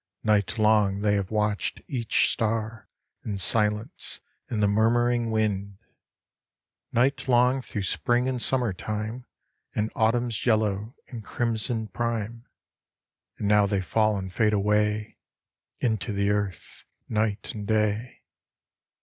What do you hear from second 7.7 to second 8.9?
Spring and Summer